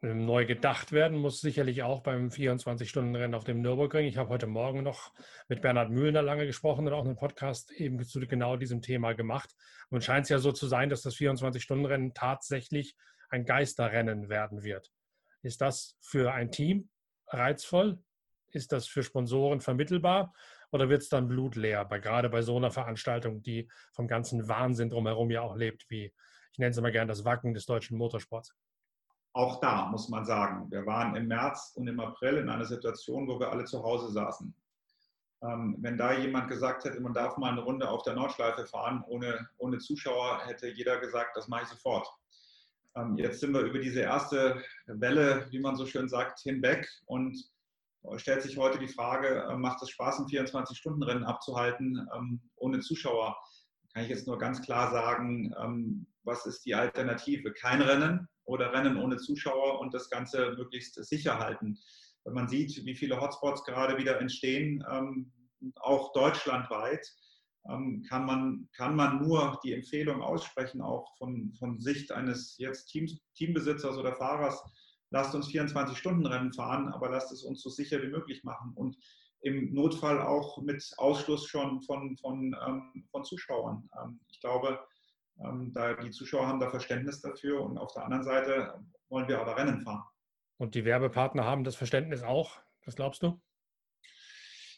[0.00, 4.06] Ähm, neu gedacht werden muss sicherlich auch beim 24-Stunden-Rennen auf dem Nürburgring.
[4.06, 5.12] Ich habe heute Morgen noch
[5.48, 9.56] mit Bernhard Mühlner lange gesprochen und auch einen Podcast eben zu genau diesem Thema gemacht.
[9.90, 12.94] Und scheint es ja so zu sein, dass das 24-Stunden-Rennen tatsächlich
[13.28, 14.92] ein Geisterrennen werden wird.
[15.42, 16.90] Ist das für ein Team
[17.26, 17.98] reizvoll?
[18.52, 20.32] Ist das für Sponsoren vermittelbar?
[20.70, 24.90] Oder wird es dann blutleer, bei, gerade bei so einer Veranstaltung, die vom ganzen Wahnsinn
[24.90, 26.12] drumherum ja auch lebt, wie
[26.52, 28.54] ich nenne es immer gerne das Wacken des deutschen Motorsports?
[29.32, 33.28] Auch da muss man sagen, wir waren im März und im April in einer Situation,
[33.28, 34.54] wo wir alle zu Hause saßen.
[35.42, 39.04] Ähm, wenn da jemand gesagt hätte, man darf mal eine Runde auf der Nordschleife fahren
[39.06, 42.08] ohne, ohne Zuschauer, hätte jeder gesagt, das mache ich sofort.
[42.96, 47.38] Ähm, jetzt sind wir über diese erste Welle, wie man so schön sagt, hinweg und
[48.16, 53.36] stellt sich heute die Frage, äh, macht es Spaß, ein 24-Stunden-Rennen abzuhalten ähm, ohne Zuschauer?
[53.92, 57.52] Kann ich jetzt nur ganz klar sagen, ähm, was ist die Alternative?
[57.52, 61.78] Kein Rennen, oder Rennen ohne Zuschauer und das Ganze möglichst sicher halten.
[62.24, 65.32] Wenn man sieht, wie viele Hotspots gerade wieder entstehen, ähm,
[65.76, 67.06] auch deutschlandweit,
[67.68, 72.86] ähm, kann, man, kann man nur die Empfehlung aussprechen, auch von, von Sicht eines jetzt
[72.86, 74.62] Teams, Teambesitzers oder Fahrers,
[75.10, 78.96] lasst uns 24-Stunden-Rennen fahren, aber lasst es uns so sicher wie möglich machen und
[79.40, 83.88] im Notfall auch mit Ausschluss schon von, von, ähm, von Zuschauern.
[84.02, 84.78] Ähm, ich glaube,
[85.44, 88.74] ähm, da die Zuschauer haben da Verständnis dafür und auf der anderen Seite
[89.08, 90.02] wollen wir aber Rennen fahren.
[90.58, 93.40] Und die Werbepartner haben das Verständnis auch, was glaubst du?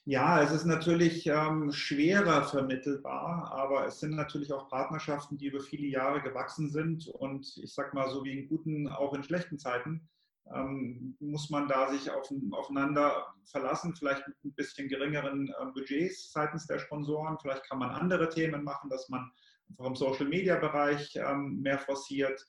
[0.05, 5.61] Ja, es ist natürlich ähm, schwerer vermittelbar, aber es sind natürlich auch Partnerschaften, die über
[5.61, 7.07] viele Jahre gewachsen sind.
[7.07, 10.09] Und ich sage mal, so wie in guten, auch in schlechten Zeiten,
[10.55, 16.33] ähm, muss man da sich auf, aufeinander verlassen, vielleicht mit ein bisschen geringeren äh, Budgets
[16.33, 17.39] seitens der Sponsoren.
[17.41, 19.31] Vielleicht kann man andere Themen machen, dass man
[19.71, 22.45] einfach im Social-Media-Bereich ähm, mehr forciert.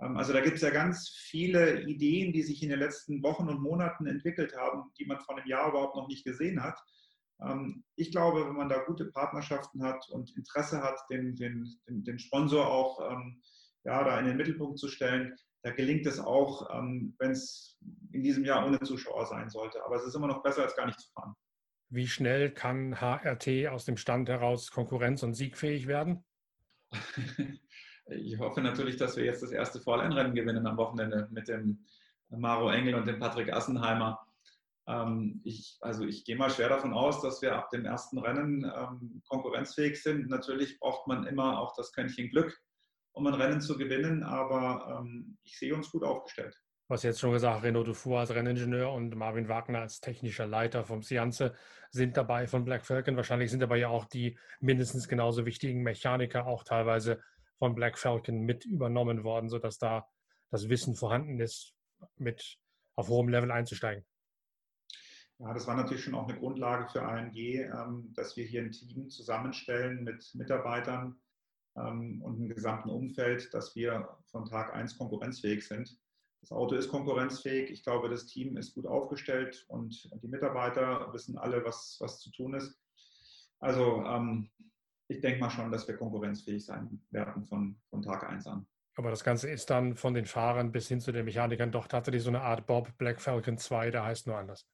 [0.00, 3.48] Ähm, also da gibt es ja ganz viele Ideen, die sich in den letzten Wochen
[3.48, 6.78] und Monaten entwickelt haben, die man vor einem Jahr überhaupt noch nicht gesehen hat.
[7.40, 12.04] Ähm, ich glaube, wenn man da gute Partnerschaften hat und Interesse hat, den, den, den,
[12.04, 13.40] den Sponsor auch ähm,
[13.84, 17.78] ja, da in den Mittelpunkt zu stellen, da gelingt es auch, ähm, wenn es
[18.12, 19.84] in diesem Jahr ohne Zuschauer sein sollte.
[19.84, 21.34] Aber es ist immer noch besser, als gar nicht zu fahren.
[21.90, 26.24] Wie schnell kann HRT aus dem Stand heraus konkurrenz- und siegfähig werden?
[28.10, 31.84] Ich hoffe natürlich, dass wir jetzt das erste Vorleinrennen gewinnen am Wochenende mit dem
[32.30, 34.26] Maro Engel und dem Patrick Assenheimer.
[34.86, 38.64] Ähm, ich, also ich gehe mal schwer davon aus, dass wir ab dem ersten Rennen
[38.64, 40.28] ähm, konkurrenzfähig sind.
[40.28, 42.58] Natürlich braucht man immer auch das Quäntchen Glück,
[43.18, 46.54] um ein Rennen zu gewinnen, aber ähm, ich sehe uns gut aufgestellt.
[46.86, 50.84] Du hast jetzt schon gesagt, Renaud Dufour als Renningenieur und Marvin Wagner als technischer Leiter
[50.84, 51.54] vom Sianze
[51.90, 53.16] sind dabei von Black Falcon.
[53.16, 57.20] Wahrscheinlich sind aber ja auch die mindestens genauso wichtigen Mechaniker auch teilweise
[57.58, 60.06] von Black Falcon mit übernommen worden, sodass da
[60.50, 61.74] das Wissen vorhanden ist,
[62.16, 62.56] mit
[62.94, 64.06] auf hohem Level einzusteigen.
[65.40, 68.72] Ja, das war natürlich schon auch eine Grundlage für ANG, ähm, dass wir hier ein
[68.72, 71.20] Team zusammenstellen mit Mitarbeitern
[71.80, 75.98] ähm, und einem gesamten Umfeld, dass wir von Tag 1 konkurrenzfähig sind.
[76.40, 77.70] Das Auto ist konkurrenzfähig.
[77.70, 82.30] Ich glaube, das Team ist gut aufgestellt und die Mitarbeiter wissen alle, was, was zu
[82.30, 82.78] tun ist.
[83.60, 84.50] Also ähm,
[85.08, 88.66] ich denke mal schon, dass wir konkurrenzfähig sein werden von, von Tag 1 an.
[88.96, 92.22] Aber das Ganze ist dann von den Fahrern bis hin zu den Mechanikern doch tatsächlich
[92.22, 94.66] so eine Art Bob Black Falcon 2, der heißt nur anders.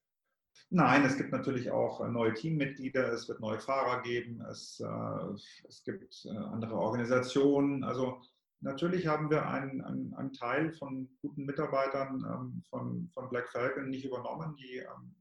[0.71, 5.83] Nein, es gibt natürlich auch neue Teammitglieder, es wird neue Fahrer geben, es, äh, es
[5.85, 7.85] gibt äh, andere Organisationen.
[7.85, 8.21] Also
[8.64, 13.90] Natürlich haben wir einen, einen, einen Teil von guten Mitarbeitern ähm, von, von Black Falcon
[13.90, 14.57] nicht übernommen.
[14.57, 15.14] Die ähm,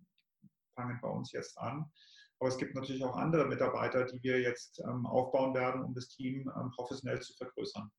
[0.75, 1.91] fangen bei uns jetzt an.
[2.39, 6.07] Aber es gibt natürlich auch andere Mitarbeiter, die wir jetzt ähm, aufbauen werden, um das
[6.07, 7.91] Team ähm, professionell zu vergrößern.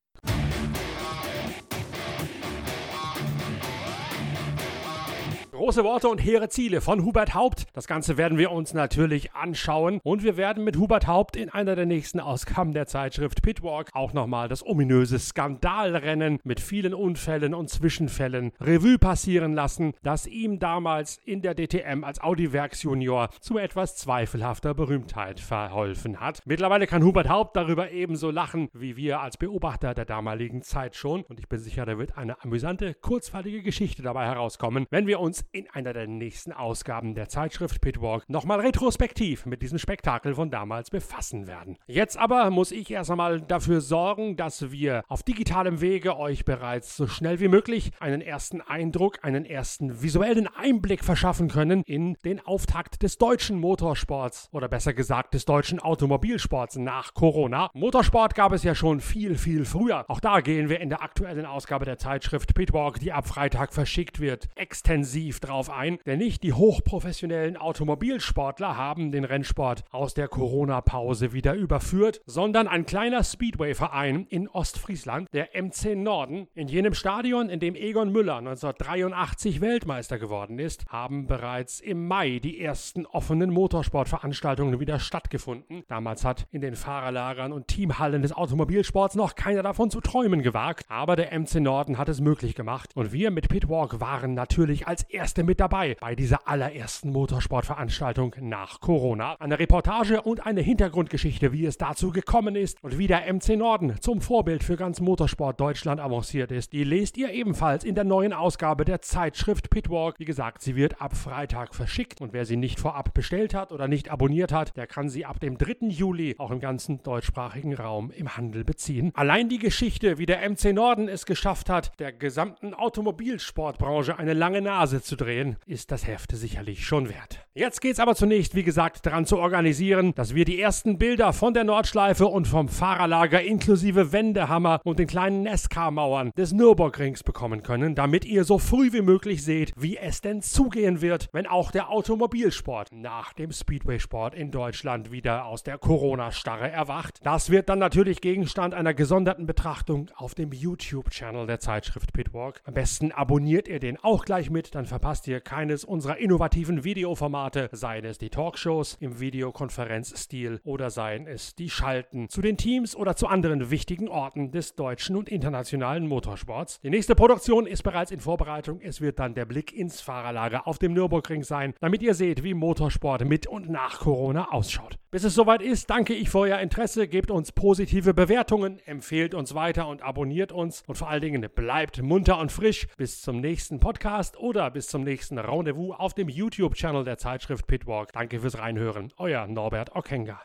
[5.55, 7.67] Große Worte und hehre Ziele von Hubert Haupt.
[7.71, 11.77] Das Ganze werden wir uns natürlich anschauen und wir werden mit Hubert Haupt in einer
[11.77, 17.69] der nächsten Ausgaben der Zeitschrift Pitwalk auch nochmal das ominöse Skandalrennen mit vielen Unfällen und
[17.69, 23.95] Zwischenfällen Revue passieren lassen, das ihm damals in der DTM als Audiwerks Junior zu etwas
[23.95, 26.41] zweifelhafter Berühmtheit verholfen hat.
[26.43, 31.23] Mittlerweile kann Hubert Haupt darüber ebenso lachen wie wir als Beobachter der damaligen Zeit schon
[31.23, 35.44] und ich bin sicher, da wird eine amüsante, kurzweilige Geschichte dabei herauskommen, wenn wir uns
[35.51, 40.89] in einer der nächsten Ausgaben der Zeitschrift Pitwalk nochmal retrospektiv mit diesem Spektakel von damals
[40.89, 41.77] befassen werden.
[41.87, 46.95] Jetzt aber muss ich erst einmal dafür sorgen, dass wir auf digitalem Wege euch bereits
[46.95, 52.45] so schnell wie möglich einen ersten Eindruck, einen ersten visuellen Einblick verschaffen können in den
[52.45, 57.69] Auftakt des deutschen Motorsports oder besser gesagt des deutschen Automobilsports nach Corona.
[57.73, 60.05] Motorsport gab es ja schon viel, viel früher.
[60.07, 64.19] Auch da gehen wir in der aktuellen Ausgabe der Zeitschrift Pitwalk, die ab Freitag verschickt
[64.19, 70.27] wird, extensiv intensiv drauf ein, denn nicht die hochprofessionellen Automobilsportler haben den Rennsport aus der
[70.27, 77.49] Corona-Pause wieder überführt, sondern ein kleiner Speedway-Verein in Ostfriesland, der MC Norden, in jenem Stadion,
[77.49, 83.51] in dem Egon Müller 1983 Weltmeister geworden ist, haben bereits im Mai die ersten offenen
[83.51, 85.83] Motorsportveranstaltungen wieder stattgefunden.
[85.87, 90.85] Damals hat in den Fahrerlagern und Teamhallen des Automobilsports noch keiner davon zu träumen gewagt,
[90.89, 95.05] aber der MC Norden hat es möglich gemacht und wir mit Pitwalk waren natürlich als
[95.25, 99.35] Erste mit dabei bei dieser allerersten Motorsportveranstaltung nach Corona.
[99.39, 103.99] Eine Reportage und eine Hintergrundgeschichte, wie es dazu gekommen ist und wie der MC Norden
[104.01, 108.33] zum Vorbild für ganz Motorsport Deutschland avanciert ist, die lest ihr ebenfalls in der neuen
[108.33, 110.19] Ausgabe der Zeitschrift Pitwalk.
[110.19, 113.87] Wie gesagt, sie wird ab Freitag verschickt und wer sie nicht vorab bestellt hat oder
[113.87, 115.87] nicht abonniert hat, der kann sie ab dem 3.
[115.87, 119.11] Juli auch im ganzen deutschsprachigen Raum im Handel beziehen.
[119.15, 124.61] Allein die Geschichte, wie der MC Norden es geschafft hat, der gesamten Automobilsportbranche eine lange
[124.61, 127.45] Nase zu drehen, ist das Heft sicherlich schon wert.
[127.53, 131.53] Jetzt geht's aber zunächst, wie gesagt, daran zu organisieren, dass wir die ersten Bilder von
[131.53, 137.95] der Nordschleife und vom Fahrerlager inklusive Wendehammer und den kleinen Nesca-Mauern des Nürburgrings bekommen können,
[137.95, 141.91] damit ihr so früh wie möglich seht, wie es denn zugehen wird, wenn auch der
[141.91, 147.19] Automobilsport nach dem Speedway-Sport in Deutschland wieder aus der Corona-Starre erwacht.
[147.23, 152.61] Das wird dann natürlich Gegenstand einer gesonderten Betrachtung auf dem YouTube-Channel der Zeitschrift Pitwalk.
[152.65, 157.69] Am besten abonniert ihr den auch gleich mit, dann verpasst ihr keines unserer innovativen Videoformate,
[157.71, 163.15] seien es die Talkshows im Videokonferenzstil oder seien es die Schalten zu den Teams oder
[163.15, 166.79] zu anderen wichtigen Orten des deutschen und internationalen Motorsports.
[166.81, 168.81] Die nächste Produktion ist bereits in Vorbereitung.
[168.81, 172.55] Es wird dann der Blick ins Fahrerlager auf dem Nürburgring sein, damit ihr seht, wie
[172.55, 174.97] Motorsport mit und nach Corona ausschaut.
[175.11, 179.55] Bis es soweit ist, danke ich für euer Interesse, gebt uns positive Bewertungen, empfehlt uns
[179.55, 182.87] weiter und abonniert uns und vor allen Dingen bleibt munter und frisch.
[182.97, 187.67] Bis zum nächsten Podcast oder bis bis zum nächsten Rendezvous auf dem YouTube-Channel der Zeitschrift
[187.67, 188.13] Pitwalk.
[188.13, 189.11] Danke fürs Reinhören.
[189.17, 190.39] Euer Norbert Okenga.